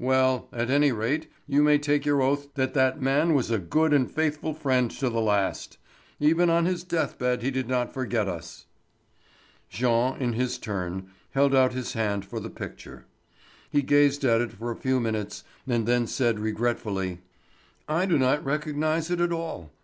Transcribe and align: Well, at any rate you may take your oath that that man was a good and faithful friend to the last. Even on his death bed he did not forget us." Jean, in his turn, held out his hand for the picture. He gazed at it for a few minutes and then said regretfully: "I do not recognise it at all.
Well, 0.00 0.48
at 0.52 0.70
any 0.70 0.90
rate 0.90 1.30
you 1.46 1.62
may 1.62 1.78
take 1.78 2.04
your 2.04 2.20
oath 2.20 2.52
that 2.54 2.74
that 2.74 3.00
man 3.00 3.32
was 3.32 3.48
a 3.48 3.60
good 3.60 3.92
and 3.92 4.10
faithful 4.10 4.52
friend 4.52 4.90
to 4.90 5.08
the 5.08 5.20
last. 5.20 5.78
Even 6.18 6.50
on 6.50 6.64
his 6.66 6.82
death 6.82 7.16
bed 7.16 7.42
he 7.42 7.52
did 7.52 7.68
not 7.68 7.94
forget 7.94 8.26
us." 8.26 8.66
Jean, 9.68 10.16
in 10.16 10.32
his 10.32 10.58
turn, 10.58 11.12
held 11.30 11.54
out 11.54 11.74
his 11.74 11.92
hand 11.92 12.24
for 12.24 12.40
the 12.40 12.50
picture. 12.50 13.06
He 13.70 13.82
gazed 13.82 14.24
at 14.24 14.40
it 14.40 14.50
for 14.50 14.72
a 14.72 14.76
few 14.76 14.98
minutes 14.98 15.44
and 15.64 15.86
then 15.86 16.08
said 16.08 16.40
regretfully: 16.40 17.20
"I 17.88 18.04
do 18.04 18.18
not 18.18 18.44
recognise 18.44 19.12
it 19.12 19.20
at 19.20 19.30
all. 19.30 19.70